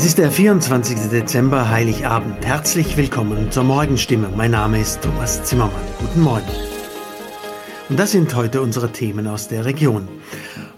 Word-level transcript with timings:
Es 0.00 0.06
ist 0.06 0.16
der 0.16 0.32
24. 0.32 1.10
Dezember, 1.10 1.68
Heiligabend. 1.68 2.46
Herzlich 2.46 2.96
willkommen 2.96 3.50
zur 3.50 3.64
Morgenstimme. 3.64 4.30
Mein 4.34 4.52
Name 4.52 4.80
ist 4.80 5.02
Thomas 5.02 5.44
Zimmermann. 5.44 5.84
Guten 5.98 6.22
Morgen. 6.22 6.48
Und 7.90 8.00
das 8.00 8.12
sind 8.12 8.34
heute 8.34 8.62
unsere 8.62 8.92
Themen 8.92 9.26
aus 9.26 9.48
der 9.48 9.66
Region. 9.66 10.08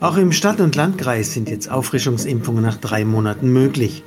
Auch 0.00 0.16
im 0.16 0.32
Stadt- 0.32 0.61
und 0.61 0.74
Landkreis 0.74 1.32
sind 1.32 1.48
jetzt 1.48 1.71
Auffrischungsimpfungen 1.71 2.64
nach 2.64 2.79
drei 2.79 3.04
Monaten 3.04 3.53
möglich. 3.53 4.03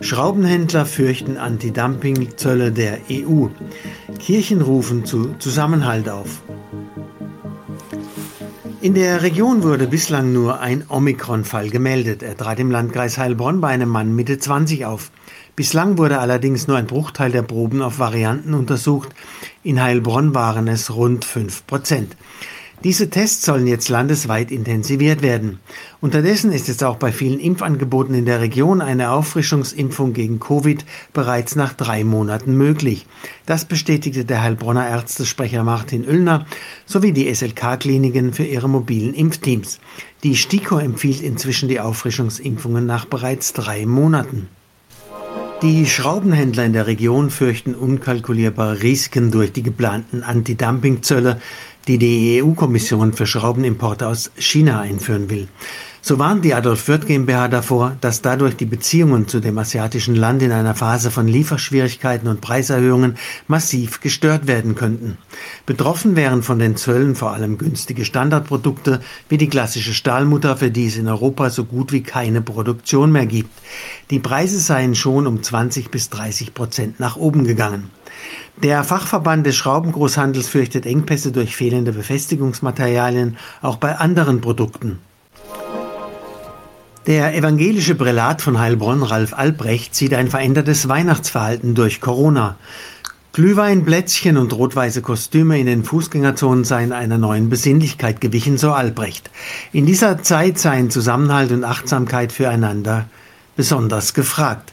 Schraubenhändler 0.00 0.86
fürchten 0.86 1.36
Anti-Dumping-Zölle 1.36 2.72
der 2.72 3.00
EU. 3.10 3.48
Kirchen 4.18 4.62
rufen 4.62 5.04
zu 5.04 5.34
Zusammenhalt 5.40 6.08
auf. 6.08 6.40
In 8.84 8.92
der 8.92 9.22
Region 9.22 9.62
wurde 9.62 9.86
bislang 9.86 10.34
nur 10.34 10.60
ein 10.60 10.84
Omikron-Fall 10.86 11.70
gemeldet. 11.70 12.22
Er 12.22 12.36
trat 12.36 12.60
im 12.60 12.70
Landkreis 12.70 13.16
Heilbronn 13.16 13.62
bei 13.62 13.68
einem 13.68 13.88
Mann 13.88 14.14
Mitte 14.14 14.38
20 14.38 14.84
auf. 14.84 15.10
Bislang 15.56 15.96
wurde 15.96 16.18
allerdings 16.18 16.68
nur 16.68 16.76
ein 16.76 16.86
Bruchteil 16.86 17.32
der 17.32 17.40
Proben 17.40 17.80
auf 17.80 17.98
Varianten 17.98 18.52
untersucht. 18.52 19.08
In 19.62 19.82
Heilbronn 19.82 20.34
waren 20.34 20.68
es 20.68 20.94
rund 20.94 21.24
5 21.24 21.66
Prozent. 21.66 22.14
Diese 22.84 23.08
Tests 23.08 23.46
sollen 23.46 23.66
jetzt 23.66 23.88
landesweit 23.88 24.50
intensiviert 24.50 25.22
werden. 25.22 25.58
Unterdessen 26.02 26.52
ist 26.52 26.68
jetzt 26.68 26.84
auch 26.84 26.96
bei 26.96 27.12
vielen 27.12 27.40
Impfangeboten 27.40 28.14
in 28.14 28.26
der 28.26 28.42
Region 28.42 28.82
eine 28.82 29.10
Auffrischungsimpfung 29.10 30.12
gegen 30.12 30.38
Covid 30.38 30.84
bereits 31.14 31.56
nach 31.56 31.72
drei 31.72 32.04
Monaten 32.04 32.58
möglich. 32.58 33.06
Das 33.46 33.64
bestätigte 33.64 34.26
der 34.26 34.42
Heilbronner 34.42 34.86
Ärztesprecher 34.86 35.64
Martin 35.64 36.06
Oellner 36.06 36.44
sowie 36.84 37.12
die 37.12 37.34
SLK-Kliniken 37.34 38.34
für 38.34 38.44
ihre 38.44 38.68
mobilen 38.68 39.14
Impfteams. 39.14 39.80
Die 40.22 40.36
STIKO 40.36 40.76
empfiehlt 40.76 41.22
inzwischen 41.22 41.70
die 41.70 41.80
Auffrischungsimpfungen 41.80 42.84
nach 42.84 43.06
bereits 43.06 43.54
drei 43.54 43.86
Monaten. 43.86 44.48
Die 45.62 45.86
Schraubenhändler 45.86 46.66
in 46.66 46.74
der 46.74 46.86
Region 46.86 47.30
fürchten 47.30 47.74
unkalkulierbare 47.74 48.82
Risiken 48.82 49.30
durch 49.30 49.50
die 49.50 49.62
geplanten 49.62 50.22
Anti-Dumping-Zölle, 50.22 51.40
die 51.88 51.98
die 51.98 52.42
EU-Kommission 52.42 53.12
für 53.12 53.26
Schraubenimporte 53.26 54.06
aus 54.06 54.30
China 54.36 54.80
einführen 54.80 55.30
will. 55.30 55.48
So 56.06 56.18
warnt 56.18 56.44
die 56.44 56.52
Adolf 56.52 56.86
Wirth 56.86 57.06
GmbH 57.06 57.48
davor, 57.48 57.96
dass 58.02 58.20
dadurch 58.20 58.56
die 58.56 58.66
Beziehungen 58.66 59.26
zu 59.26 59.40
dem 59.40 59.56
asiatischen 59.56 60.14
Land 60.14 60.42
in 60.42 60.52
einer 60.52 60.74
Phase 60.74 61.10
von 61.10 61.26
Lieferschwierigkeiten 61.26 62.28
und 62.28 62.42
Preiserhöhungen 62.42 63.16
massiv 63.48 64.02
gestört 64.02 64.46
werden 64.46 64.74
könnten. 64.74 65.16
Betroffen 65.64 66.14
wären 66.14 66.42
von 66.42 66.58
den 66.58 66.76
Zöllen 66.76 67.14
vor 67.14 67.32
allem 67.32 67.56
günstige 67.56 68.04
Standardprodukte 68.04 69.00
wie 69.30 69.38
die 69.38 69.48
klassische 69.48 69.94
Stahlmutter, 69.94 70.58
für 70.58 70.70
die 70.70 70.88
es 70.88 70.98
in 70.98 71.08
Europa 71.08 71.48
so 71.48 71.64
gut 71.64 71.90
wie 71.90 72.02
keine 72.02 72.42
Produktion 72.42 73.10
mehr 73.10 73.24
gibt. 73.24 73.58
Die 74.10 74.18
Preise 74.18 74.60
seien 74.60 74.94
schon 74.94 75.26
um 75.26 75.42
20 75.42 75.90
bis 75.90 76.10
30 76.10 76.52
Prozent 76.52 77.00
nach 77.00 77.16
oben 77.16 77.44
gegangen. 77.44 77.90
Der 78.62 78.84
Fachverband 78.84 79.46
des 79.46 79.56
Schraubengroßhandels 79.56 80.48
fürchtet 80.48 80.86
Engpässe 80.86 81.32
durch 81.32 81.56
fehlende 81.56 81.92
Befestigungsmaterialien 81.92 83.36
auch 83.62 83.76
bei 83.76 83.96
anderen 83.96 84.40
Produkten. 84.40 85.00
Der 87.06 87.34
evangelische 87.34 87.94
Prälat 87.94 88.40
von 88.40 88.58
Heilbronn, 88.58 89.02
Ralf 89.02 89.34
Albrecht, 89.34 89.94
sieht 89.94 90.14
ein 90.14 90.28
verändertes 90.28 90.88
Weihnachtsverhalten 90.88 91.74
durch 91.74 92.00
Corona. 92.00 92.56
Glühwein, 93.34 93.84
Plätzchen 93.84 94.36
und 94.38 94.52
rot-weiße 94.52 95.02
Kostüme 95.02 95.58
in 95.58 95.66
den 95.66 95.84
Fußgängerzonen 95.84 96.64
seien 96.64 96.92
einer 96.92 97.18
neuen 97.18 97.50
Besinnlichkeit 97.50 98.20
gewichen, 98.20 98.58
so 98.58 98.72
Albrecht. 98.72 99.30
In 99.72 99.86
dieser 99.86 100.22
Zeit 100.22 100.58
seien 100.58 100.88
Zusammenhalt 100.88 101.50
und 101.50 101.64
Achtsamkeit 101.64 102.32
füreinander 102.32 103.06
besonders 103.56 104.14
gefragt. 104.14 104.72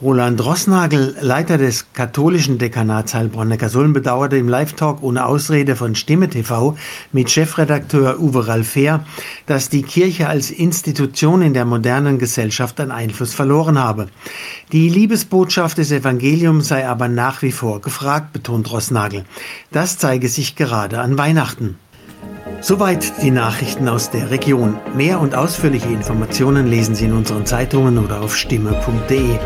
Roland 0.00 0.44
Rossnagel, 0.44 1.16
Leiter 1.20 1.58
des 1.58 1.92
katholischen 1.92 2.58
Dekanats 2.58 3.14
Heilbronn-Neckarsulm, 3.14 3.92
bedauerte 3.92 4.36
im 4.36 4.48
Live-Talk 4.48 5.02
ohne 5.02 5.26
Ausrede 5.26 5.74
von 5.74 5.96
Stimme 5.96 6.28
TV 6.28 6.76
mit 7.10 7.30
Chefredakteur 7.30 8.20
Uwe 8.20 8.46
Ralfer, 8.46 9.04
dass 9.46 9.70
die 9.70 9.82
Kirche 9.82 10.28
als 10.28 10.52
Institution 10.52 11.42
in 11.42 11.52
der 11.52 11.64
modernen 11.64 12.18
Gesellschaft 12.18 12.78
an 12.78 12.92
Einfluss 12.92 13.34
verloren 13.34 13.76
habe. 13.76 14.06
Die 14.70 14.88
Liebesbotschaft 14.88 15.78
des 15.78 15.90
Evangeliums 15.90 16.68
sei 16.68 16.86
aber 16.86 17.08
nach 17.08 17.42
wie 17.42 17.50
vor 17.50 17.80
gefragt, 17.80 18.32
betont 18.32 18.70
Rossnagel. 18.70 19.24
Das 19.72 19.98
zeige 19.98 20.28
sich 20.28 20.54
gerade 20.54 21.00
an 21.00 21.18
Weihnachten. 21.18 21.76
Soweit 22.60 23.22
die 23.22 23.30
Nachrichten 23.30 23.88
aus 23.88 24.10
der 24.10 24.30
Region. 24.30 24.78
Mehr 24.94 25.20
und 25.20 25.34
ausführliche 25.34 25.88
Informationen 25.88 26.66
lesen 26.66 26.94
Sie 26.94 27.04
in 27.04 27.12
unseren 27.12 27.46
Zeitungen 27.46 27.98
oder 27.98 28.20
auf 28.20 28.36
stimme.de. 28.36 29.38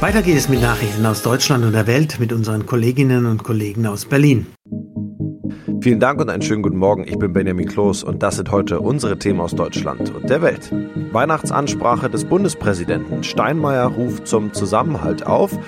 Weiter 0.00 0.22
geht 0.22 0.36
es 0.36 0.48
mit 0.50 0.60
Nachrichten 0.60 1.06
aus 1.06 1.22
Deutschland 1.22 1.64
und 1.64 1.72
der 1.72 1.86
Welt 1.86 2.20
mit 2.20 2.32
unseren 2.32 2.66
Kolleginnen 2.66 3.24
und 3.24 3.42
Kollegen 3.42 3.86
aus 3.86 4.04
Berlin. 4.04 4.46
Vielen 5.82 5.98
Dank 5.98 6.20
und 6.20 6.30
einen 6.30 6.42
schönen 6.42 6.62
guten 6.62 6.76
Morgen. 6.76 7.02
Ich 7.08 7.18
bin 7.18 7.32
Benjamin 7.32 7.66
Kloß 7.66 8.04
und 8.04 8.22
das 8.22 8.36
sind 8.36 8.52
heute 8.52 8.78
unsere 8.78 9.18
Themen 9.18 9.40
aus 9.40 9.56
Deutschland 9.56 10.14
und 10.14 10.30
der 10.30 10.40
Welt. 10.40 10.72
Weihnachtsansprache 11.10 12.08
des 12.08 12.24
Bundespräsidenten. 12.24 13.24
Steinmeier 13.24 13.86
ruft 13.88 14.28
zum 14.28 14.52
Zusammenhalt 14.52 15.26
auf. 15.26 15.58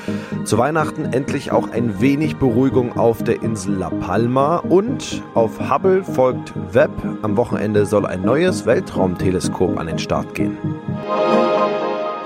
Zu 0.44 0.56
Weihnachten 0.56 1.06
endlich 1.06 1.50
auch 1.50 1.68
ein 1.72 2.00
wenig 2.00 2.36
Beruhigung 2.36 2.96
auf 2.96 3.24
der 3.24 3.42
Insel 3.42 3.74
La 3.74 3.90
Palma 3.90 4.58
und 4.58 5.20
auf 5.34 5.58
Hubble 5.68 6.04
folgt 6.04 6.52
Webb. 6.72 6.92
Am 7.22 7.36
Wochenende 7.36 7.84
soll 7.84 8.06
ein 8.06 8.22
neues 8.22 8.66
Weltraumteleskop 8.66 9.76
an 9.80 9.88
den 9.88 9.98
Start 9.98 10.32
gehen. 10.36 10.56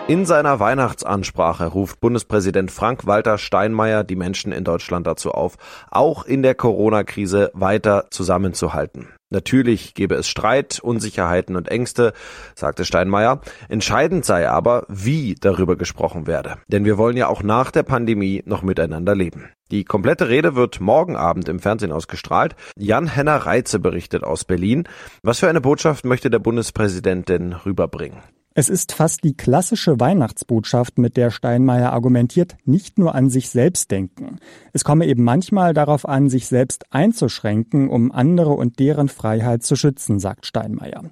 In 0.08 0.24
seiner 0.24 0.58
Weihnachtsansprache 0.58 1.66
ruft 1.66 2.00
Bundespräsident 2.00 2.70
Frank-Walter 2.70 3.36
Steinmeier 3.36 4.04
die 4.04 4.16
Menschen 4.16 4.52
in 4.52 4.64
Deutschland 4.64 5.06
dazu 5.06 5.32
auf, 5.32 5.58
auch 5.91 6.24
in 6.24 6.42
der 6.42 6.54
Corona-Krise 6.54 7.50
weiter 7.52 8.06
zusammenzuhalten. 8.10 9.08
Natürlich 9.28 9.92
gebe 9.92 10.14
es 10.14 10.26
Streit, 10.26 10.80
Unsicherheiten 10.80 11.56
und 11.56 11.69
Ängste, 11.69 12.14
sagte 12.54 12.86
Steinmeier. 12.86 13.42
Entscheidend 13.69 14.24
sei 14.24 14.48
aber, 14.48 14.86
wie 14.88 15.34
darüber 15.34 15.76
gesprochen 15.76 16.26
werde. 16.26 16.54
Denn 16.69 16.86
wir 16.86 16.96
wollen 16.96 17.19
ja 17.19 17.28
auch 17.28 17.42
nach 17.42 17.70
der 17.70 17.82
Pandemie 17.82 18.42
noch 18.46 18.62
miteinander 18.62 19.14
leben. 19.14 19.50
Die 19.70 19.84
komplette 19.84 20.30
Rede 20.30 20.54
wird 20.54 20.80
morgen 20.80 21.16
Abend 21.16 21.50
im 21.50 21.60
Fernsehen 21.60 21.92
ausgestrahlt. 21.92 22.56
Jan-Henner 22.78 23.36
Reitze 23.36 23.78
berichtet 23.78 24.25
aus 24.25 24.46
Berlin. 24.46 24.84
Was 25.22 25.40
für 25.40 25.50
eine 25.50 25.60
Botschaft 25.60 26.06
möchte 26.06 26.30
der 26.30 26.38
Bundespräsident 26.38 27.28
denn 27.28 27.52
rüberbringen? 27.52 28.22
Es 28.58 28.69
ist 28.69 28.91
fast 28.91 29.22
die 29.22 29.36
klassische 29.36 30.00
Weihnachtsbotschaft, 30.00 30.98
mit 30.98 31.16
der 31.16 31.30
Steinmeier 31.30 31.92
argumentiert, 31.92 32.56
nicht 32.64 32.98
nur 32.98 33.14
an 33.14 33.30
sich 33.30 33.50
selbst 33.50 33.92
denken. 33.92 34.41
Es 34.72 34.82
komme 34.82 35.06
eben 35.06 35.22
manchmal 35.22 35.74
darauf 35.74 36.08
an, 36.08 36.28
sich 36.28 36.48
selbst 36.48 36.84
einzuschränken, 36.91 37.88
um 37.88 38.10
andere 38.10 38.50
und 38.50 38.80
deren 38.80 39.08
Freiheit 39.08 39.62
zu 39.62 39.76
schützen, 39.76 40.19
sagt 40.19 40.44
Steinmeier. 40.44 41.04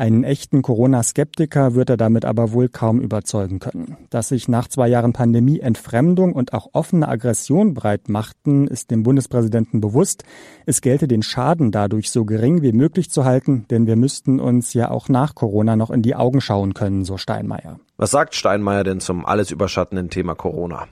Einen 0.00 0.24
echten 0.24 0.62
Corona-Skeptiker 0.62 1.74
wird 1.74 1.90
er 1.90 1.98
damit 1.98 2.24
aber 2.24 2.52
wohl 2.52 2.70
kaum 2.70 3.00
überzeugen 3.00 3.58
können. 3.58 3.98
Dass 4.08 4.28
sich 4.28 4.48
nach 4.48 4.66
zwei 4.66 4.88
Jahren 4.88 5.12
Pandemie 5.12 5.60
Entfremdung 5.60 6.32
und 6.32 6.54
auch 6.54 6.68
offene 6.72 7.06
Aggression 7.06 7.74
breit 7.74 8.08
machten, 8.08 8.66
ist 8.66 8.90
dem 8.90 9.02
Bundespräsidenten 9.02 9.82
bewusst. 9.82 10.24
Es 10.64 10.80
gelte 10.80 11.06
den 11.06 11.22
Schaden 11.22 11.70
dadurch 11.70 12.10
so 12.10 12.24
gering 12.24 12.62
wie 12.62 12.72
möglich 12.72 13.10
zu 13.10 13.26
halten, 13.26 13.66
denn 13.70 13.86
wir 13.86 13.96
müssten 13.96 14.40
uns 14.40 14.72
ja 14.72 14.90
auch 14.90 15.10
nach 15.10 15.34
Corona 15.34 15.76
noch 15.76 15.90
in 15.90 16.00
die 16.00 16.14
Augen 16.14 16.40
schauen 16.40 16.72
können, 16.72 16.89
so 17.04 17.16
Steinmeier. 17.16 17.78
Was 17.96 18.10
sagt 18.10 18.34
Steinmeier 18.34 18.84
denn 18.84 19.00
zum 19.00 19.26
alles 19.26 19.50
überschattenden 19.50 20.10
Thema 20.10 20.34
Corona? 20.34 20.88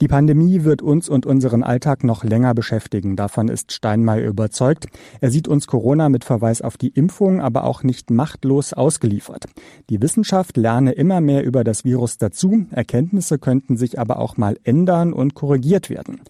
Die 0.00 0.08
Pandemie 0.08 0.64
wird 0.64 0.82
uns 0.82 1.08
und 1.08 1.26
unseren 1.26 1.62
Alltag 1.62 2.02
noch 2.02 2.24
länger 2.24 2.54
beschäftigen. 2.54 3.14
Davon 3.14 3.48
ist 3.48 3.72
Steinmeier 3.72 4.26
überzeugt. 4.28 4.86
Er 5.20 5.30
sieht 5.30 5.48
uns 5.48 5.66
Corona 5.66 6.08
mit 6.08 6.24
Verweis 6.24 6.62
auf 6.62 6.76
die 6.76 6.88
Impfung 6.88 7.40
aber 7.40 7.64
auch 7.64 7.82
nicht 7.82 8.10
machtlos 8.10 8.72
ausgeliefert. 8.72 9.44
Die 9.90 10.00
Wissenschaft 10.02 10.56
lerne 10.56 10.92
immer 10.92 11.20
mehr 11.20 11.44
über 11.44 11.62
das 11.62 11.84
Virus 11.84 12.18
dazu. 12.18 12.66
Erkenntnisse 12.70 13.38
könnten 13.38 13.76
sich 13.76 13.98
aber 13.98 14.18
auch 14.18 14.36
mal 14.36 14.56
ändern 14.64 15.12
und 15.12 15.34
korrigiert 15.34 15.90
werden. 15.90 16.20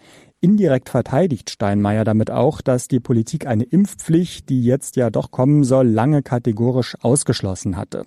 Indirekt 0.41 0.89
verteidigt 0.89 1.51
Steinmeier 1.51 2.05
damit 2.05 2.31
auch, 2.31 2.61
dass 2.61 2.89
die 2.89 3.01
Politik 3.01 3.47
eine 3.47 3.65
Impfpflicht, 3.65 4.49
die 4.49 4.65
jetzt 4.65 4.97
ja 4.97 5.09
doch 5.09 5.31
kommen 5.31 5.63
soll, 5.63 5.87
lange 5.87 6.23
kategorisch 6.23 6.97
ausgeschlossen 7.01 7.77
hatte 7.77 8.05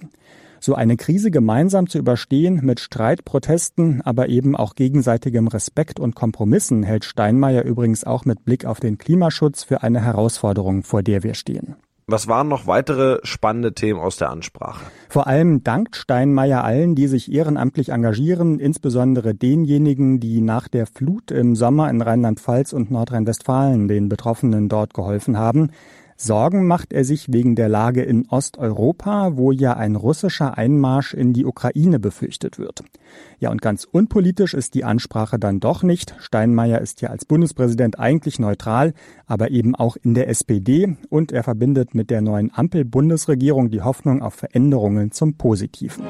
so 0.66 0.74
eine 0.74 0.98
Krise 0.98 1.32
gemeinsam 1.32 1.88
zu 1.88 2.00
überstehen 2.00 2.60
mit 2.64 2.80
Streit, 2.80 3.24
Protesten, 3.24 4.02
aber 4.02 4.30
eben 4.30 4.56
auch 4.56 4.76
gegenseitigem 4.76 5.48
Respekt 5.48 6.00
und 6.00 6.16
Kompromissen 6.16 6.84
hält 6.84 7.06
Steinmeier 7.06 7.64
übrigens 7.64 8.04
auch 8.04 8.26
mit 8.26 8.44
Blick 8.44 8.66
auf 8.66 8.80
den 8.80 8.98
Klimaschutz 8.98 9.64
für 9.64 9.84
eine 9.84 10.04
Herausforderung, 10.04 10.84
vor 10.84 11.04
der 11.04 11.24
wir 11.24 11.36
stehen. 11.36 11.76
Was 12.08 12.28
waren 12.28 12.48
noch 12.48 12.68
weitere 12.68 13.20
spannende 13.24 13.74
Themen 13.74 14.00
aus 14.00 14.18
der 14.18 14.30
Ansprache? 14.30 14.86
Vor 15.10 15.26
allem 15.26 15.64
dankt 15.64 15.96
Steinmeier 15.96 16.64
allen, 16.64 16.94
die 16.94 17.08
sich 17.08 17.32
ehrenamtlich 17.32 17.90
engagieren, 17.90 18.60
insbesondere 18.60 19.34
denjenigen, 19.34 20.20
die 20.20 20.42
nach 20.42 20.68
der 20.68 20.86
Flut 20.86 21.32
im 21.32 21.56
Sommer 21.56 21.90
in 21.90 22.02
Rheinland-Pfalz 22.02 22.74
und 22.74 22.92
Nordrhein-Westfalen 22.92 23.88
den 23.88 24.08
Betroffenen 24.08 24.70
dort 24.70 24.94
geholfen 24.94 25.38
haben. 25.38 25.72
Sorgen 26.18 26.66
macht 26.66 26.94
er 26.94 27.04
sich 27.04 27.34
wegen 27.34 27.56
der 27.56 27.68
Lage 27.68 28.02
in 28.02 28.26
Osteuropa, 28.30 29.36
wo 29.36 29.52
ja 29.52 29.74
ein 29.74 29.98
russischer 29.98 30.58
Einmarsch 30.58 31.14
in 31.14 31.34
die 31.34 31.46
Ukraine 31.46 32.00
befürchtet 32.00 32.58
wird. 32.58 32.84
Ja, 33.40 33.52
und 33.52 33.62
ganz 33.62 33.84
unpolitisch 33.84 34.54
ist 34.54 34.76
die 34.76 34.86
Ansprache 34.86 35.38
dann 35.38 35.60
doch 35.60 35.84
nicht. 35.84 36.16
Steinmeier 36.20 36.80
ist 36.80 37.02
ja 37.02 37.10
als 37.10 37.26
Bundespräsident 37.26 38.00
eigentlich 38.00 38.40
neutral, 38.40 38.94
aber 39.26 39.52
eben 39.52 39.76
auch 39.76 39.98
in 39.98 40.14
der 40.14 40.30
SPD 40.30 40.96
und 41.10 41.34
er 41.34 41.44
verbindet 41.44 41.94
mit 41.94 42.10
der 42.10 42.22
neuen 42.22 42.50
Ampel-Bundesregierung 42.54 43.70
die 43.70 43.82
Hoffnung 43.82 44.22
auf 44.22 44.36
Veränderungen 44.36 45.12
zum 45.12 45.36
Positiven. 45.36 46.06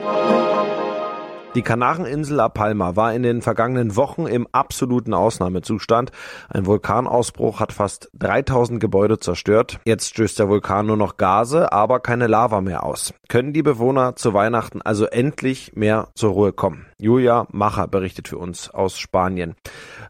Die 1.56 1.62
Kanareninsel 1.62 2.36
La 2.36 2.50
Palma 2.50 2.98
war 2.98 3.14
in 3.14 3.24
den 3.24 3.42
vergangenen 3.42 3.96
Wochen 3.96 4.28
im 4.28 4.46
absoluten 4.52 5.14
Ausnahmezustand. 5.14 6.12
Ein 6.50 6.66
Vulkanausbruch 6.66 7.62
hat 7.62 7.72
fast 7.72 8.10
3000 8.20 8.82
Gebäude 8.82 9.20
zerstört. 9.20 9.80
Jetzt 9.86 10.10
stößt 10.10 10.38
der 10.38 10.50
Vulkan 10.50 10.86
nur 10.86 10.98
noch 10.98 11.16
Gase, 11.16 11.72
aber 11.72 12.02
keine 12.02 12.28
Lava 12.28 12.60
mehr 12.60 12.84
aus. 12.84 13.14
Können 13.30 13.54
die 13.54 13.64
Bewohner 13.64 14.18
zu 14.18 14.34
Weihnachten 14.34 14.82
also 14.82 15.06
endlich 15.06 15.72
mehr 15.76 16.10
zur 16.14 16.34
Ruhe 16.34 16.52
kommen? 16.52 16.88
Julia 17.00 17.48
Macher 17.54 17.88
berichtet 17.88 18.28
für 18.28 18.38
uns 18.38 18.70
aus 18.70 19.00
Spanien. 19.00 19.56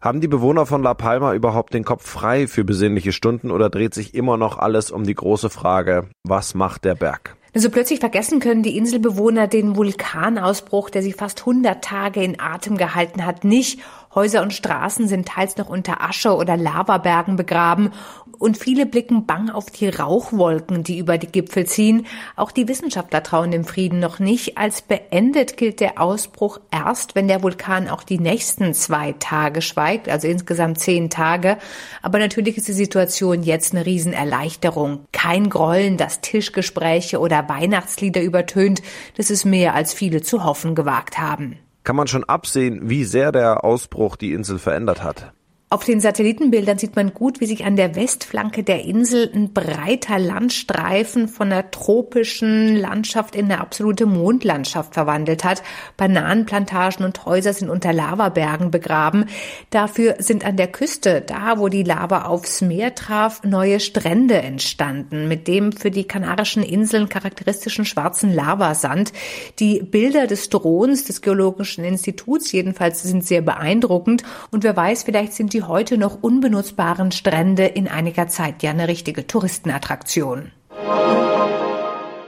Haben 0.02 0.20
die 0.20 0.26
Bewohner 0.26 0.66
von 0.66 0.82
La 0.82 0.94
Palma 0.94 1.32
überhaupt 1.32 1.74
den 1.74 1.84
Kopf 1.84 2.08
frei 2.08 2.48
für 2.48 2.64
besinnliche 2.64 3.12
Stunden 3.12 3.52
oder 3.52 3.70
dreht 3.70 3.94
sich 3.94 4.16
immer 4.16 4.36
noch 4.36 4.58
alles 4.58 4.90
um 4.90 5.04
die 5.04 5.14
große 5.14 5.48
Frage, 5.48 6.08
was 6.24 6.56
macht 6.56 6.84
der 6.84 6.96
Berg? 6.96 7.35
Also 7.56 7.70
plötzlich 7.70 8.00
vergessen 8.00 8.38
können 8.38 8.62
die 8.62 8.76
Inselbewohner 8.76 9.46
den 9.46 9.76
Vulkanausbruch, 9.76 10.90
der 10.90 11.02
sie 11.02 11.14
fast 11.14 11.40
100 11.40 11.82
Tage 11.82 12.22
in 12.22 12.38
Atem 12.38 12.76
gehalten 12.76 13.24
hat, 13.24 13.44
nicht. 13.44 13.80
Häuser 14.14 14.42
und 14.42 14.52
Straßen 14.52 15.08
sind 15.08 15.26
teils 15.26 15.56
noch 15.56 15.70
unter 15.70 16.02
Asche 16.02 16.36
oder 16.36 16.58
Lavabergen 16.58 17.36
begraben 17.36 17.92
und 18.38 18.58
viele 18.58 18.86
blicken 18.86 19.26
bang 19.26 19.50
auf 19.50 19.70
die 19.70 19.88
Rauchwolken, 19.88 20.82
die 20.82 20.98
über 20.98 21.18
die 21.18 21.26
Gipfel 21.26 21.66
ziehen. 21.66 22.06
Auch 22.36 22.50
die 22.50 22.68
Wissenschaftler 22.68 23.22
trauen 23.22 23.50
dem 23.50 23.64
Frieden 23.64 23.98
noch 23.98 24.18
nicht. 24.18 24.58
Als 24.58 24.82
beendet 24.82 25.56
gilt 25.56 25.80
der 25.80 26.00
Ausbruch 26.00 26.60
erst, 26.70 27.14
wenn 27.14 27.28
der 27.28 27.42
Vulkan 27.42 27.88
auch 27.88 28.02
die 28.02 28.18
nächsten 28.18 28.74
zwei 28.74 29.12
Tage 29.18 29.62
schweigt, 29.62 30.08
also 30.08 30.28
insgesamt 30.28 30.78
zehn 30.78 31.10
Tage. 31.10 31.58
Aber 32.02 32.18
natürlich 32.18 32.56
ist 32.56 32.68
die 32.68 32.72
Situation 32.72 33.42
jetzt 33.42 33.74
eine 33.74 33.86
Riesenerleichterung. 33.86 35.06
Kein 35.12 35.50
Grollen, 35.50 35.96
das 35.96 36.20
Tischgespräche 36.20 37.18
oder 37.20 37.48
Weihnachtslieder 37.48 38.22
übertönt. 38.22 38.82
Das 39.16 39.30
ist 39.30 39.44
mehr, 39.44 39.74
als 39.74 39.94
viele 39.94 40.22
zu 40.22 40.44
hoffen 40.44 40.74
gewagt 40.74 41.18
haben. 41.18 41.58
Kann 41.84 41.96
man 41.96 42.08
schon 42.08 42.24
absehen, 42.24 42.90
wie 42.90 43.04
sehr 43.04 43.30
der 43.30 43.64
Ausbruch 43.64 44.16
die 44.16 44.32
Insel 44.32 44.58
verändert 44.58 45.04
hat? 45.04 45.32
Auf 45.68 45.82
den 45.82 45.98
Satellitenbildern 45.98 46.78
sieht 46.78 46.94
man 46.94 47.12
gut, 47.12 47.40
wie 47.40 47.46
sich 47.46 47.64
an 47.64 47.74
der 47.74 47.96
Westflanke 47.96 48.62
der 48.62 48.84
Insel 48.84 49.28
ein 49.34 49.52
breiter 49.52 50.16
Landstreifen 50.16 51.26
von 51.26 51.50
einer 51.50 51.72
tropischen 51.72 52.76
Landschaft 52.76 53.34
in 53.34 53.46
eine 53.46 53.60
absolute 53.60 54.06
Mondlandschaft 54.06 54.94
verwandelt 54.94 55.42
hat. 55.42 55.64
Bananenplantagen 55.96 57.04
und 57.04 57.26
Häuser 57.26 57.52
sind 57.52 57.68
unter 57.68 57.92
Lavabergen 57.92 58.70
begraben. 58.70 59.24
Dafür 59.70 60.14
sind 60.20 60.46
an 60.46 60.56
der 60.56 60.68
Küste, 60.68 61.20
da 61.20 61.58
wo 61.58 61.66
die 61.66 61.82
Lava 61.82 62.26
aufs 62.26 62.60
Meer 62.60 62.94
traf, 62.94 63.42
neue 63.42 63.80
Strände 63.80 64.36
entstanden 64.36 65.26
mit 65.26 65.48
dem 65.48 65.72
für 65.72 65.90
die 65.90 66.04
Kanarischen 66.04 66.62
Inseln 66.62 67.08
charakteristischen 67.08 67.84
schwarzen 67.84 68.32
Lavasand. 68.32 69.12
Die 69.58 69.80
Bilder 69.82 70.28
des 70.28 70.48
Drohens 70.48 71.06
des 71.06 71.22
Geologischen 71.22 71.82
Instituts 71.82 72.52
jedenfalls 72.52 73.02
sind 73.02 73.24
sehr 73.26 73.42
beeindruckend 73.42 74.22
und 74.52 74.62
wer 74.62 74.76
weiß, 74.76 75.02
vielleicht 75.02 75.32
sind 75.32 75.54
die 75.54 75.55
heute 75.62 75.98
noch 75.98 76.22
unbenutzbaren 76.22 77.12
Strände 77.12 77.64
in 77.64 77.88
einiger 77.88 78.28
Zeit 78.28 78.62
ja 78.62 78.70
eine 78.70 78.88
richtige 78.88 79.26
Touristenattraktion. 79.26 80.52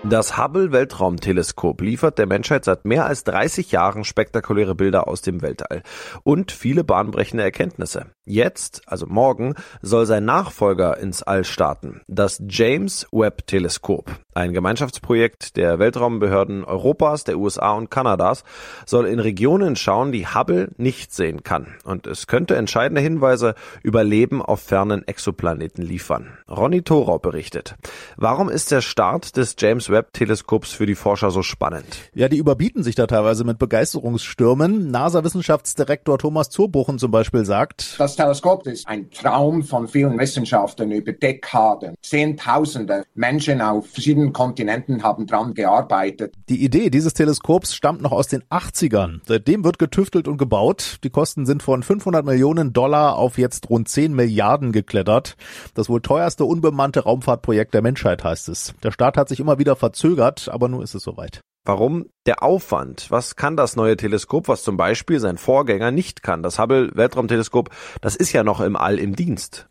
Das 0.05 0.39
Hubble 0.39 0.73
Weltraumteleskop 0.73 1.83
liefert 1.83 2.19
der 2.19 2.27
Menschheit 2.27 2.65
seit 2.65 2.85
mehr 2.85 3.05
als 3.05 3.25
30 3.25 3.73
Jahren 3.73 4.05
spektakuläre 4.05 4.75
Bilder 4.75 5.09
aus 5.09 5.23
dem 5.23 5.43
Weltall 5.43 5.83
und 6.23 6.53
viele 6.53 6.85
bahnbrechende 6.85 7.43
Erkenntnisse. 7.43 8.07
Jetzt, 8.29 8.83
also 8.85 9.07
morgen, 9.07 9.55
soll 9.81 10.05
sein 10.05 10.27
Nachfolger 10.27 10.99
ins 10.99 11.23
All 11.23 11.45
starten, 11.45 12.03
das 12.09 12.43
James 12.47 13.07
Webb 13.11 13.47
Teleskop. 13.47 14.11
Ein 14.35 14.53
Gemeinschaftsprojekt 14.53 15.57
der 15.57 15.79
Weltraumbehörden 15.79 16.63
Europas, 16.63 17.25
der 17.25 17.39
USA 17.39 17.73
und 17.73 17.91
Kanadas 17.91 18.45
soll 18.87 19.07
in 19.07 19.19
Regionen 19.19 19.77
schauen, 19.77 20.13
die 20.13 20.27
Hubble 20.27 20.69
nicht 20.77 21.13
sehen 21.13 21.43
kann. 21.43 21.75
Und 21.85 22.07
es 22.07 22.27
könnte 22.27 22.55
entscheidende 22.55 23.01
Hinweise 23.01 23.55
über 23.83 24.05
Leben 24.05 24.43
auf 24.43 24.61
fernen 24.61 25.09
Exoplaneten 25.09 25.83
liefern. 25.83 26.39
Ronny 26.49 26.83
Thorau 26.83 27.19
berichtet. 27.19 27.77
Warum 28.17 28.51
ist 28.51 28.71
der 28.71 28.83
Start 28.83 29.37
des 29.39 29.57
James 29.59 29.89
Webb 29.89 30.13
Teleskops 30.13 30.71
für 30.71 30.87
die 30.87 30.95
Forscher 30.95 31.31
so 31.31 31.43
spannend? 31.43 31.87
Ja, 32.15 32.29
die 32.29 32.39
überbieten 32.39 32.83
sich 32.83 32.95
da 32.95 33.07
teilweise 33.07 33.43
mit 33.45 33.59
Begeisterungsstürmen. 33.59 34.91
NASA-Wissenschaftsdirektor 34.91 36.19
Thomas 36.19 36.51
Zurbuchen 36.51 36.99
zum 36.99 37.11
Beispiel 37.11 37.47
sagt, 37.47 37.99
das 37.99 38.18
Teleskop 38.19 38.67
ist 38.67 38.89
ein 38.89 39.13
Traum 39.13 39.63
von 39.63 39.87
vielen 39.87 40.19
Wissenschaftlern 40.19 40.91
über 40.91 41.13
Dekaden. 41.13 41.95
Zehntausende 42.03 43.05
Menschen 43.15 43.61
auf 43.61 43.87
verschiedenen 43.87 44.33
Kontinenten 44.33 45.05
haben 45.05 45.29
dran 45.29 45.55
gearbeitet. 45.55 46.35
Die 46.49 46.65
Idee 46.65 46.91
dieses 46.91 47.15
Teleskops 47.15 47.77
stammt 47.77 48.03
noch 48.03 48.11
aus 48.11 48.27
den 48.27 48.43
80ern. 48.51 49.21
Seitdem 49.25 49.63
wird 49.63 49.79
getüftelt 49.79 50.27
und 50.27 50.37
gebaut. 50.37 50.99
Die 51.05 51.11
Kosten 51.11 51.47
sind 51.47 51.63
von 51.63 51.85
500 51.85 52.25
Millionen 52.25 52.73
Dollar 52.73 53.15
auf 53.15 53.39
jetzt 53.39 53.71
rund 53.71 53.89
10 53.89 54.13
Milliarden 54.15 54.73
geklettert. 54.73 55.37
Das 55.75 55.89
wohl 55.89 56.01
teuerste 56.01 56.45
unbemannte 56.45 57.05
Raumfahrtprojekt 57.05 57.73
der 57.73 57.83
Menschheit 57.83 58.25
heißt 58.25 58.49
es. 58.49 58.75
Der 58.83 58.91
Start 58.91 59.17
hat 59.17 59.29
sich 59.29 59.39
immer 59.39 59.61
wieder 59.61 59.77
verzögert, 59.77 60.49
aber 60.49 60.69
nun 60.69 60.83
ist 60.83 60.97
es 60.97 61.05
soweit. 61.05 61.41
Warum? 61.69 62.07
Der 62.25 62.43
Aufwand. 62.43 63.11
Was 63.11 63.37
kann 63.37 63.55
das 63.55 63.77
neue 63.77 63.99
Teleskop, 63.99 64.49
was 64.49 64.63
zum 64.63 64.79
Beispiel 64.79 65.21
sein 65.21 65.37
Vorgänger 65.37 65.91
nicht 65.91 66.23
kann? 66.23 66.43
Das 66.43 66.59
Hubble 66.59 66.93
Weltraumteleskop, 66.95 67.69
das 68.01 68.17
ist 68.17 68.33
ja 68.33 68.43
noch 68.43 68.63
im 68.63 68.75
All 68.75 68.99
im 68.99 69.15
Dienst. 69.15 69.69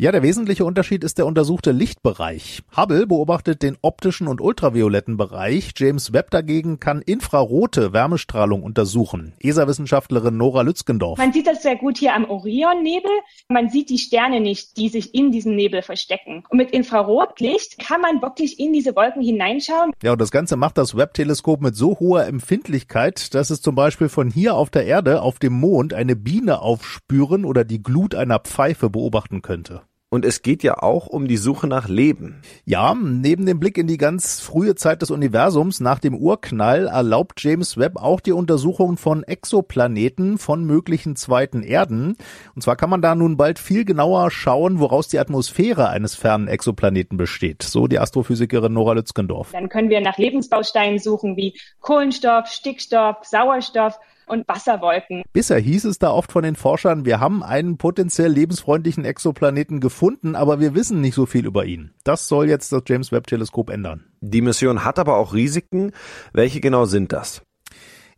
Ja, 0.00 0.12
der 0.12 0.22
wesentliche 0.22 0.64
Unterschied 0.64 1.04
ist 1.04 1.18
der 1.18 1.26
untersuchte 1.26 1.72
Lichtbereich. 1.72 2.62
Hubble 2.74 3.06
beobachtet 3.06 3.62
den 3.62 3.76
optischen 3.82 4.28
und 4.28 4.40
ultravioletten 4.40 5.18
Bereich. 5.18 5.72
James 5.76 6.14
Webb 6.14 6.30
dagegen 6.30 6.80
kann 6.80 7.02
infrarote 7.02 7.92
Wärmestrahlung 7.92 8.62
untersuchen. 8.62 9.34
ESA-Wissenschaftlerin 9.40 10.38
Nora 10.38 10.62
Lützgendorf. 10.62 11.18
Man 11.18 11.34
sieht 11.34 11.46
das 11.46 11.62
sehr 11.62 11.76
gut 11.76 11.98
hier 11.98 12.14
am 12.14 12.24
Orionnebel. 12.24 13.10
Man 13.48 13.68
sieht 13.68 13.90
die 13.90 13.98
Sterne 13.98 14.40
nicht, 14.40 14.78
die 14.78 14.88
sich 14.88 15.14
in 15.14 15.32
diesem 15.32 15.54
Nebel 15.54 15.82
verstecken. 15.82 16.44
Und 16.48 16.56
mit 16.56 16.70
Infrarotlicht 16.70 17.78
kann 17.78 18.00
man 18.00 18.22
wirklich 18.22 18.58
in 18.58 18.72
diese 18.72 18.96
Wolken 18.96 19.20
hineinschauen. 19.20 19.92
Ja, 20.02 20.12
und 20.12 20.20
das 20.22 20.30
Ganze 20.30 20.56
macht 20.56 20.78
das 20.78 20.96
Webb-Teleskop 20.96 21.60
mit 21.60 21.76
so 21.76 21.98
hoher 22.00 22.24
Empfindlichkeit, 22.24 23.34
dass 23.34 23.50
es 23.50 23.60
zum 23.60 23.74
Beispiel 23.74 24.08
von 24.08 24.30
hier 24.30 24.54
auf 24.54 24.70
der 24.70 24.86
Erde 24.86 25.20
auf 25.20 25.38
dem 25.38 25.52
Mond 25.52 25.92
eine 25.92 26.16
Biene 26.16 26.62
aufspüren 26.62 27.44
oder 27.44 27.64
die 27.64 27.82
Glut 27.82 28.14
einer 28.14 28.38
Pfeife 28.38 28.88
beobachten 28.88 29.42
könnte. 29.42 29.82
Und 30.12 30.24
es 30.24 30.42
geht 30.42 30.64
ja 30.64 30.82
auch 30.82 31.06
um 31.06 31.28
die 31.28 31.36
Suche 31.36 31.68
nach 31.68 31.88
Leben. 31.88 32.42
Ja, 32.64 32.96
neben 32.96 33.46
dem 33.46 33.60
Blick 33.60 33.78
in 33.78 33.86
die 33.86 33.96
ganz 33.96 34.40
frühe 34.40 34.74
Zeit 34.74 35.02
des 35.02 35.12
Universums 35.12 35.78
nach 35.78 36.00
dem 36.00 36.16
Urknall 36.16 36.88
erlaubt 36.88 37.40
James 37.40 37.78
Webb 37.78 37.96
auch 37.96 38.18
die 38.18 38.32
Untersuchung 38.32 38.96
von 38.96 39.22
Exoplaneten 39.22 40.38
von 40.38 40.64
möglichen 40.64 41.14
zweiten 41.14 41.62
Erden. 41.62 42.16
Und 42.56 42.62
zwar 42.62 42.74
kann 42.74 42.90
man 42.90 43.02
da 43.02 43.14
nun 43.14 43.36
bald 43.36 43.60
viel 43.60 43.84
genauer 43.84 44.32
schauen, 44.32 44.80
woraus 44.80 45.06
die 45.06 45.20
Atmosphäre 45.20 45.90
eines 45.90 46.16
fernen 46.16 46.48
Exoplaneten 46.48 47.16
besteht. 47.16 47.62
So 47.62 47.86
die 47.86 48.00
Astrophysikerin 48.00 48.72
Nora 48.72 48.94
Lützgendorf. 48.94 49.52
Dann 49.52 49.68
können 49.68 49.90
wir 49.90 50.00
nach 50.00 50.18
Lebensbausteinen 50.18 50.98
suchen 50.98 51.36
wie 51.36 51.54
Kohlenstoff, 51.78 52.48
Stickstoff, 52.48 53.18
Sauerstoff 53.22 54.00
und 54.30 54.48
Wasserwolken. 54.48 55.22
Bisher 55.32 55.58
hieß 55.58 55.84
es 55.84 55.98
da 55.98 56.10
oft 56.10 56.32
von 56.32 56.42
den 56.42 56.56
Forschern, 56.56 57.04
wir 57.04 57.20
haben 57.20 57.42
einen 57.42 57.76
potenziell 57.76 58.30
lebensfreundlichen 58.30 59.04
Exoplaneten 59.04 59.80
gefunden, 59.80 60.34
aber 60.34 60.60
wir 60.60 60.74
wissen 60.74 61.00
nicht 61.00 61.14
so 61.14 61.26
viel 61.26 61.46
über 61.46 61.64
ihn. 61.64 61.90
Das 62.04 62.28
soll 62.28 62.48
jetzt 62.48 62.72
das 62.72 62.82
James 62.86 63.12
Webb 63.12 63.26
Teleskop 63.26 63.70
ändern. 63.70 64.04
Die 64.20 64.42
Mission 64.42 64.84
hat 64.84 64.98
aber 64.98 65.16
auch 65.16 65.34
Risiken. 65.34 65.92
Welche 66.32 66.60
genau 66.60 66.84
sind 66.84 67.12
das? 67.12 67.42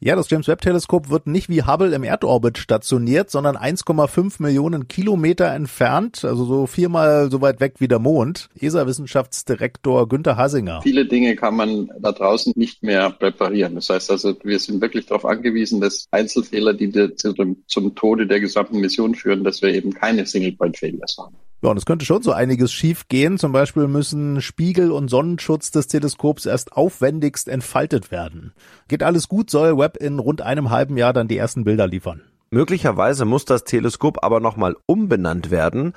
Ja, 0.04 0.16
das 0.16 0.28
James 0.28 0.48
Webb 0.48 0.62
Teleskop 0.62 1.10
wird 1.10 1.28
nicht 1.28 1.48
wie 1.48 1.62
Hubble 1.62 1.94
im 1.94 2.02
Erdorbit 2.02 2.58
stationiert, 2.58 3.30
sondern 3.30 3.56
1,5 3.56 4.42
Millionen 4.42 4.88
Kilometer 4.88 5.54
entfernt, 5.54 6.24
also 6.24 6.44
so 6.44 6.66
viermal 6.66 7.30
so 7.30 7.40
weit 7.40 7.60
weg 7.60 7.74
wie 7.78 7.86
der 7.86 8.00
Mond. 8.00 8.48
ESA-Wissenschaftsdirektor 8.58 10.08
Günther 10.08 10.36
Hasinger. 10.36 10.82
Viele 10.82 11.06
Dinge 11.06 11.36
kann 11.36 11.54
man 11.54 11.88
da 12.00 12.10
draußen 12.10 12.52
nicht 12.56 12.82
mehr 12.82 13.10
präparieren. 13.10 13.76
Das 13.76 13.90
heißt 13.90 14.10
also, 14.10 14.34
wir 14.42 14.58
sind 14.58 14.80
wirklich 14.80 15.06
darauf 15.06 15.24
angewiesen, 15.24 15.80
dass 15.80 16.08
Einzelfehler, 16.10 16.74
die 16.74 17.14
zum, 17.14 17.58
zum 17.68 17.94
Tode 17.94 18.26
der 18.26 18.40
gesamten 18.40 18.80
Mission 18.80 19.14
führen, 19.14 19.44
dass 19.44 19.62
wir 19.62 19.72
eben 19.72 19.94
keine 19.94 20.26
Single-Point-Failures 20.26 21.16
haben. 21.16 21.36
Ja, 21.62 21.70
und 21.70 21.76
es 21.76 21.86
könnte 21.86 22.04
schon 22.04 22.22
so 22.22 22.32
einiges 22.32 22.72
schief 22.72 23.06
gehen. 23.06 23.38
Zum 23.38 23.52
Beispiel 23.52 23.86
müssen 23.86 24.40
Spiegel 24.40 24.90
und 24.90 25.08
Sonnenschutz 25.08 25.70
des 25.70 25.86
Teleskops 25.86 26.44
erst 26.44 26.72
aufwendigst 26.72 27.48
entfaltet 27.48 28.10
werden. 28.10 28.52
Geht 28.88 29.04
alles 29.04 29.28
gut, 29.28 29.48
soll 29.48 29.78
Webb 29.78 29.96
in 29.96 30.18
rund 30.18 30.42
einem 30.42 30.70
halben 30.70 30.96
Jahr 30.96 31.12
dann 31.12 31.28
die 31.28 31.36
ersten 31.36 31.62
Bilder 31.62 31.86
liefern. 31.86 32.22
Möglicherweise 32.50 33.24
muss 33.24 33.44
das 33.44 33.62
Teleskop 33.62 34.24
aber 34.24 34.40
nochmal 34.40 34.76
umbenannt 34.86 35.50
werden. 35.52 35.94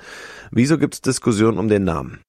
Wieso 0.52 0.78
gibt 0.78 0.94
es 0.94 1.00
Diskussionen 1.02 1.58
um 1.58 1.68
den 1.68 1.82
Namen? 1.82 2.20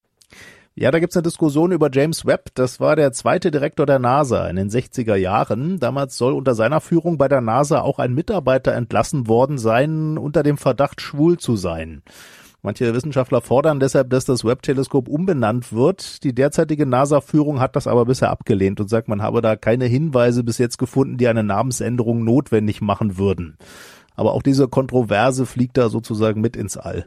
Ja, 0.74 0.91
da 0.91 1.00
gibt's 1.00 1.15
eine 1.15 1.24
Diskussion 1.24 1.72
über 1.72 1.89
James 1.91 2.25
Webb. 2.25 2.50
Das 2.56 2.79
war 2.79 2.96
der 2.96 3.13
zweite 3.13 3.51
Direktor 3.51 3.86
der 3.86 4.00
NASA 4.00 4.48
in 4.48 4.56
den 4.56 4.70
60er 4.70 5.15
Jahren. 5.15 5.79
Damals 5.79 6.17
soll 6.17 6.34
unter 6.34 6.56
seiner 6.56 6.82
Führung 6.82 7.17
bei 7.17 7.27
der 7.27 7.41
NASA 7.41 7.82
auch 7.82 8.00
ein 8.00 8.13
Mitarbeiter 8.13 8.74
entlassen 8.74 9.27
worden 9.27 9.60
sein, 9.60 10.17
unter 10.17 10.44
dem 10.44 10.58
Verdacht, 10.58 11.01
schwul 11.01 11.38
zu 11.38 11.56
sein. 11.56 12.01
Manche 12.64 12.94
Wissenschaftler 12.94 13.42
fordern 13.42 13.80
deshalb, 13.80 14.10
dass 14.10 14.26
das 14.26 14.44
Webb-Teleskop 14.44 15.08
umbenannt 15.08 15.72
wird. 15.72 16.24
Die 16.24 16.34
derzeitige 16.34 16.86
NASA-Führung 16.86 17.60
hat 17.60 17.76
das 17.76 17.88
aber 17.88 18.06
bisher 18.06 18.32
abgelehnt 18.32 18.80
und 18.80 18.90
sagt, 18.90 19.08
man 19.08 19.22
habe 19.22 19.42
da 19.42 19.56
keine 19.56 19.86
Hinweise 19.86 20.44
bis 20.44 20.58
jetzt 20.58 20.78
gefunden, 20.78 21.18
die 21.18 21.28
eine 21.28 21.44
Namensänderung 21.44 22.24
notwendig 22.24 22.82
machen 22.82 23.18
würden. 23.18 23.58
Aber 24.16 24.34
auch 24.34 24.42
diese 24.42 24.68
Kontroverse 24.68 25.46
fliegt 25.46 25.78
da 25.78 25.90
sozusagen 25.90 26.42
mit 26.42 26.56
ins 26.58 26.76
All. 26.76 27.06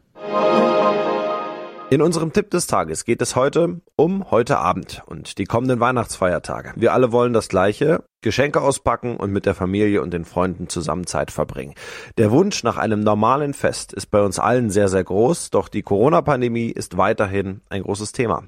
In 1.90 2.02
unserem 2.02 2.32
Tipp 2.32 2.50
des 2.50 2.68
Tages 2.68 3.04
geht 3.04 3.20
es 3.20 3.34
heute 3.34 3.80
um 3.96 4.30
heute 4.30 4.58
Abend 4.58 5.02
und 5.06 5.38
die 5.38 5.44
kommenden 5.44 5.80
Weihnachtsfeiertage. 5.80 6.72
Wir 6.76 6.92
alle 6.92 7.10
wollen 7.10 7.32
das 7.32 7.48
Gleiche, 7.48 8.04
Geschenke 8.20 8.60
auspacken 8.60 9.16
und 9.16 9.32
mit 9.32 9.44
der 9.44 9.56
Familie 9.56 10.00
und 10.00 10.14
den 10.14 10.24
Freunden 10.24 10.68
zusammen 10.68 11.08
Zeit 11.08 11.32
verbringen. 11.32 11.74
Der 12.16 12.30
Wunsch 12.30 12.62
nach 12.62 12.76
einem 12.76 13.00
normalen 13.00 13.54
Fest 13.54 13.92
ist 13.92 14.06
bei 14.06 14.22
uns 14.22 14.38
allen 14.38 14.70
sehr, 14.70 14.86
sehr 14.86 15.02
groß, 15.02 15.50
doch 15.50 15.68
die 15.68 15.82
Corona-Pandemie 15.82 16.68
ist 16.68 16.96
weiterhin 16.96 17.60
ein 17.70 17.82
großes 17.82 18.12
Thema. 18.12 18.44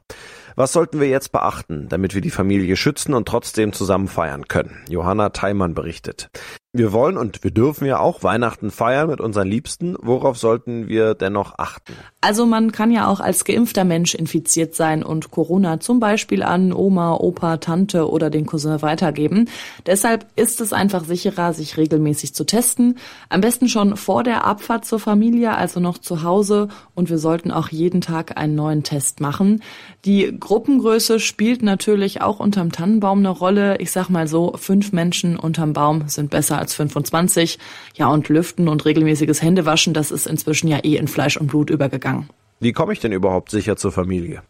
Was 0.54 0.72
sollten 0.72 1.00
wir 1.00 1.08
jetzt 1.08 1.32
beachten, 1.32 1.88
damit 1.88 2.14
wir 2.14 2.20
die 2.20 2.30
Familie 2.30 2.76
schützen 2.76 3.14
und 3.14 3.26
trotzdem 3.26 3.72
zusammen 3.72 4.08
feiern 4.08 4.48
können? 4.48 4.76
Johanna 4.88 5.30
Theimann 5.30 5.74
berichtet. 5.74 6.30
Wir 6.74 6.94
wollen 6.94 7.18
und 7.18 7.44
wir 7.44 7.50
dürfen 7.50 7.84
ja 7.84 7.98
auch 7.98 8.22
Weihnachten 8.22 8.70
feiern 8.70 9.10
mit 9.10 9.20
unseren 9.20 9.46
Liebsten. 9.46 9.94
Worauf 10.00 10.38
sollten 10.38 10.88
wir 10.88 11.12
dennoch 11.12 11.58
achten? 11.58 11.92
Also 12.22 12.46
man 12.46 12.72
kann 12.72 12.90
ja 12.90 13.08
auch 13.08 13.20
als 13.20 13.44
geimpfter 13.44 13.84
Mensch 13.84 14.14
infiziert 14.14 14.74
sein 14.74 15.02
und 15.02 15.30
Corona 15.30 15.80
zum 15.80 16.00
Beispiel 16.00 16.42
an 16.42 16.72
Oma, 16.72 17.12
Opa, 17.12 17.58
Tante 17.58 18.08
oder 18.08 18.30
den 18.30 18.46
Cousin 18.46 18.80
weitergeben. 18.80 19.50
Deshalb 19.84 20.24
ist 20.34 20.62
es 20.62 20.72
einfach 20.72 21.04
sicherer, 21.04 21.52
sich 21.52 21.76
regelmäßig 21.76 22.34
zu 22.34 22.44
testen. 22.44 22.96
Am 23.28 23.42
besten 23.42 23.68
schon 23.68 23.98
vor 23.98 24.22
der 24.22 24.46
Abfahrt 24.46 24.86
zur 24.86 24.98
Familie, 24.98 25.54
also 25.54 25.78
noch 25.78 25.98
zu 25.98 26.22
Hause. 26.22 26.68
Und 26.94 27.10
wir 27.10 27.18
sollten 27.18 27.50
auch 27.50 27.68
jeden 27.68 28.00
Tag 28.00 28.38
einen 28.38 28.54
neuen 28.54 28.82
Test 28.82 29.20
machen. 29.20 29.62
Die 30.06 30.38
Gruppengröße 30.42 31.20
spielt 31.20 31.62
natürlich 31.62 32.20
auch 32.20 32.40
unterm 32.40 32.72
Tannenbaum 32.72 33.20
eine 33.20 33.28
Rolle. 33.28 33.78
Ich 33.78 33.92
sag 33.92 34.08
mal 34.08 34.26
so, 34.26 34.54
fünf 34.56 34.92
Menschen 34.92 35.38
unterm 35.38 35.72
Baum 35.72 36.08
sind 36.08 36.30
besser 36.30 36.58
als 36.58 36.74
25. 36.74 37.60
Ja, 37.94 38.08
und 38.08 38.28
Lüften 38.28 38.66
und 38.66 38.84
regelmäßiges 38.84 39.40
Händewaschen, 39.40 39.94
das 39.94 40.10
ist 40.10 40.26
inzwischen 40.26 40.66
ja 40.66 40.78
eh 40.78 40.96
in 40.96 41.06
Fleisch 41.06 41.36
und 41.36 41.46
Blut 41.46 41.70
übergegangen. 41.70 42.28
Wie 42.58 42.72
komme 42.72 42.92
ich 42.92 42.98
denn 42.98 43.12
überhaupt 43.12 43.52
sicher 43.52 43.76
zur 43.76 43.92
Familie? 43.92 44.42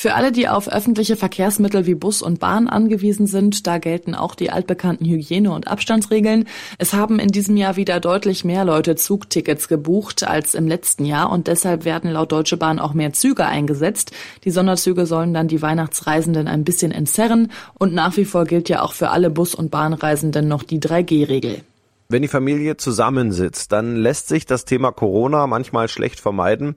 Für 0.00 0.14
alle, 0.14 0.30
die 0.30 0.46
auf 0.46 0.68
öffentliche 0.68 1.16
Verkehrsmittel 1.16 1.84
wie 1.86 1.96
Bus 1.96 2.22
und 2.22 2.38
Bahn 2.38 2.68
angewiesen 2.68 3.26
sind, 3.26 3.66
da 3.66 3.78
gelten 3.78 4.14
auch 4.14 4.36
die 4.36 4.52
altbekannten 4.52 5.04
Hygiene- 5.04 5.50
und 5.50 5.66
Abstandsregeln. 5.66 6.44
Es 6.78 6.92
haben 6.92 7.18
in 7.18 7.32
diesem 7.32 7.56
Jahr 7.56 7.74
wieder 7.74 7.98
deutlich 7.98 8.44
mehr 8.44 8.64
Leute 8.64 8.94
Zugtickets 8.94 9.66
gebucht 9.66 10.22
als 10.22 10.54
im 10.54 10.68
letzten 10.68 11.04
Jahr 11.04 11.32
und 11.32 11.48
deshalb 11.48 11.84
werden 11.84 12.12
laut 12.12 12.30
Deutsche 12.30 12.56
Bahn 12.56 12.78
auch 12.78 12.94
mehr 12.94 13.12
Züge 13.12 13.44
eingesetzt. 13.44 14.12
Die 14.44 14.52
Sonderzüge 14.52 15.04
sollen 15.04 15.34
dann 15.34 15.48
die 15.48 15.62
Weihnachtsreisenden 15.62 16.46
ein 16.46 16.62
bisschen 16.62 16.92
entzerren 16.92 17.50
und 17.76 17.92
nach 17.92 18.16
wie 18.16 18.24
vor 18.24 18.44
gilt 18.44 18.68
ja 18.68 18.82
auch 18.82 18.92
für 18.92 19.10
alle 19.10 19.30
Bus- 19.30 19.56
und 19.56 19.72
Bahnreisenden 19.72 20.46
noch 20.46 20.62
die 20.62 20.78
3G-Regel. 20.78 21.62
Wenn 22.08 22.22
die 22.22 22.28
Familie 22.28 22.76
zusammensitzt, 22.76 23.72
dann 23.72 23.96
lässt 23.96 24.28
sich 24.28 24.46
das 24.46 24.64
Thema 24.64 24.92
Corona 24.92 25.48
manchmal 25.48 25.88
schlecht 25.88 26.20
vermeiden. 26.20 26.76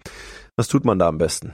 Was 0.56 0.68
tut 0.68 0.86
man 0.86 0.98
da 0.98 1.08
am 1.08 1.20
besten? 1.20 1.54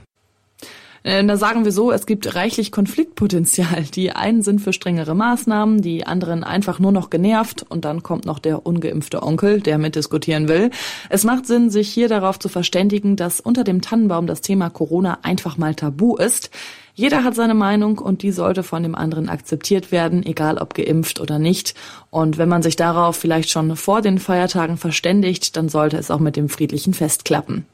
Äh, 1.02 1.24
da 1.24 1.36
sagen 1.36 1.64
wir 1.64 1.72
so, 1.72 1.92
es 1.92 2.06
gibt 2.06 2.34
reichlich 2.34 2.72
Konfliktpotenzial. 2.72 3.84
Die 3.94 4.12
einen 4.12 4.42
sind 4.42 4.60
für 4.60 4.72
strengere 4.72 5.14
Maßnahmen, 5.14 5.80
die 5.80 6.06
anderen 6.06 6.44
einfach 6.44 6.78
nur 6.78 6.92
noch 6.92 7.10
genervt 7.10 7.64
und 7.68 7.84
dann 7.84 8.02
kommt 8.02 8.24
noch 8.26 8.38
der 8.38 8.66
ungeimpfte 8.66 9.22
Onkel, 9.22 9.60
der 9.60 9.78
mitdiskutieren 9.78 10.48
will. 10.48 10.70
Es 11.08 11.24
macht 11.24 11.46
Sinn, 11.46 11.70
sich 11.70 11.88
hier 11.88 12.08
darauf 12.08 12.38
zu 12.38 12.48
verständigen, 12.48 13.16
dass 13.16 13.40
unter 13.40 13.64
dem 13.64 13.80
Tannenbaum 13.80 14.26
das 14.26 14.40
Thema 14.40 14.70
Corona 14.70 15.18
einfach 15.22 15.56
mal 15.56 15.74
tabu 15.74 16.16
ist. 16.16 16.50
Jeder 16.98 17.22
hat 17.22 17.36
seine 17.36 17.54
Meinung 17.54 17.98
und 17.98 18.22
die 18.22 18.32
sollte 18.32 18.64
von 18.64 18.82
dem 18.82 18.96
anderen 18.96 19.28
akzeptiert 19.28 19.92
werden, 19.92 20.26
egal 20.26 20.58
ob 20.58 20.74
geimpft 20.74 21.20
oder 21.20 21.38
nicht. 21.38 21.74
Und 22.10 22.38
wenn 22.38 22.48
man 22.48 22.62
sich 22.62 22.74
darauf 22.74 23.14
vielleicht 23.14 23.50
schon 23.50 23.76
vor 23.76 24.02
den 24.02 24.18
Feiertagen 24.18 24.76
verständigt, 24.76 25.56
dann 25.56 25.68
sollte 25.68 25.96
es 25.96 26.10
auch 26.10 26.18
mit 26.18 26.34
dem 26.34 26.48
friedlichen 26.48 26.94
Fest 26.94 27.24
klappen. 27.24 27.66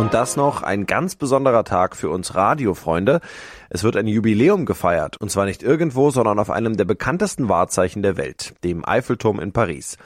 Und 0.00 0.14
das 0.14 0.34
noch 0.34 0.62
ein 0.62 0.86
ganz 0.86 1.14
besonderer 1.14 1.62
Tag 1.62 1.94
für 1.94 2.08
uns 2.08 2.34
Radiofreunde. 2.34 3.20
Es 3.68 3.84
wird 3.84 3.98
ein 3.98 4.06
Jubiläum 4.06 4.64
gefeiert, 4.64 5.18
und 5.18 5.30
zwar 5.30 5.44
nicht 5.44 5.62
irgendwo, 5.62 6.10
sondern 6.10 6.38
auf 6.38 6.48
einem 6.48 6.78
der 6.78 6.86
bekanntesten 6.86 7.50
Wahrzeichen 7.50 8.02
der 8.02 8.16
Welt, 8.16 8.54
dem 8.64 8.82
Eiffelturm 8.82 9.38
in 9.40 9.52
Paris. 9.52 9.98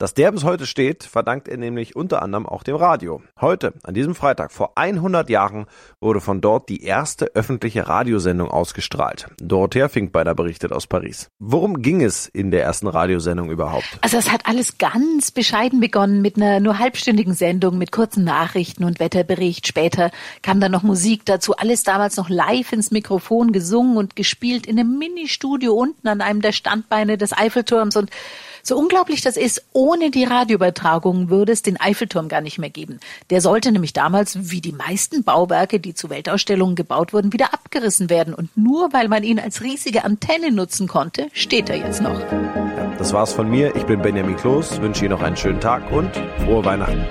Dass 0.00 0.14
der 0.14 0.30
bis 0.30 0.44
heute 0.44 0.64
steht, 0.64 1.02
verdankt 1.02 1.48
er 1.48 1.56
nämlich 1.56 1.96
unter 1.96 2.22
anderem 2.22 2.46
auch 2.46 2.62
dem 2.62 2.76
Radio. 2.76 3.20
Heute, 3.40 3.74
an 3.82 3.94
diesem 3.94 4.14
Freitag, 4.14 4.52
vor 4.52 4.74
100 4.76 5.28
Jahren, 5.28 5.66
wurde 6.00 6.20
von 6.20 6.40
dort 6.40 6.68
die 6.68 6.84
erste 6.84 7.34
öffentliche 7.34 7.88
Radiosendung 7.88 8.48
ausgestrahlt. 8.48 9.26
Dorothea 9.40 9.88
Finkbeiner 9.88 10.36
berichtet 10.36 10.70
aus 10.70 10.86
Paris. 10.86 11.30
Worum 11.40 11.82
ging 11.82 12.00
es 12.00 12.28
in 12.28 12.52
der 12.52 12.62
ersten 12.62 12.86
Radiosendung 12.86 13.50
überhaupt? 13.50 13.98
Also 14.00 14.18
es 14.18 14.30
hat 14.30 14.46
alles 14.46 14.78
ganz 14.78 15.32
bescheiden 15.32 15.80
begonnen 15.80 16.22
mit 16.22 16.36
einer 16.36 16.60
nur 16.60 16.78
halbstündigen 16.78 17.34
Sendung 17.34 17.76
mit 17.76 17.90
kurzen 17.90 18.22
Nachrichten 18.22 18.84
und 18.84 19.00
Wetterbericht. 19.00 19.66
Später 19.66 20.12
kam 20.42 20.60
dann 20.60 20.70
noch 20.70 20.84
Musik 20.84 21.24
dazu. 21.24 21.56
Alles 21.56 21.82
damals 21.82 22.16
noch 22.16 22.28
live 22.28 22.72
ins 22.72 22.92
Mikrofon 22.92 23.50
gesungen 23.50 23.96
und 23.96 24.14
gespielt 24.14 24.64
in 24.64 24.78
einem 24.78 24.96
Ministudio 24.96 25.72
unten 25.72 26.06
an 26.06 26.20
einem 26.20 26.40
der 26.40 26.52
Standbeine 26.52 27.18
des 27.18 27.36
Eiffelturms 27.36 27.96
und 27.96 28.10
so 28.62 28.76
unglaublich 28.76 29.22
das 29.22 29.36
ist, 29.36 29.64
ohne 29.72 30.10
die 30.10 30.24
Radioübertragung 30.24 31.30
würde 31.30 31.52
es 31.52 31.62
den 31.62 31.80
Eiffelturm 31.80 32.28
gar 32.28 32.40
nicht 32.40 32.58
mehr 32.58 32.70
geben. 32.70 33.00
Der 33.30 33.40
sollte 33.40 33.72
nämlich 33.72 33.92
damals, 33.92 34.50
wie 34.50 34.60
die 34.60 34.72
meisten 34.72 35.24
Bauwerke, 35.24 35.80
die 35.80 35.94
zu 35.94 36.10
Weltausstellungen 36.10 36.76
gebaut 36.76 37.12
wurden, 37.12 37.32
wieder 37.32 37.54
abgerissen 37.54 38.10
werden. 38.10 38.34
Und 38.34 38.56
nur 38.56 38.92
weil 38.92 39.08
man 39.08 39.22
ihn 39.22 39.38
als 39.38 39.62
riesige 39.62 40.04
Antenne 40.04 40.52
nutzen 40.52 40.88
konnte, 40.88 41.28
steht 41.32 41.70
er 41.70 41.76
jetzt 41.76 42.00
noch. 42.00 42.20
Das 42.98 43.12
war's 43.12 43.32
von 43.32 43.48
mir. 43.48 43.74
Ich 43.76 43.84
bin 43.84 44.02
Benjamin 44.02 44.36
Kloß, 44.36 44.80
wünsche 44.80 45.04
Ihnen 45.04 45.14
noch 45.14 45.22
einen 45.22 45.36
schönen 45.36 45.60
Tag 45.60 45.90
und 45.92 46.10
frohe 46.44 46.64
Weihnachten. 46.64 47.06